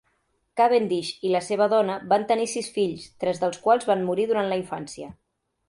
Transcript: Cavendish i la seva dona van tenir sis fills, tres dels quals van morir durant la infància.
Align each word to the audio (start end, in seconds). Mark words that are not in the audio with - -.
Cavendish 0.61 1.11
i 1.29 1.33
la 1.33 1.41
seva 1.47 1.67
dona 1.73 1.99
van 2.15 2.25
tenir 2.33 2.49
sis 2.55 2.71
fills, 2.79 3.05
tres 3.25 3.45
dels 3.45 3.63
quals 3.67 3.89
van 3.93 4.05
morir 4.09 4.29
durant 4.33 4.53
la 4.53 4.61
infància. 4.65 5.15